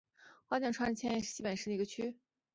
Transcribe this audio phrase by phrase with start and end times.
[0.47, 2.15] 花见川区是千叶市西北部的一个区。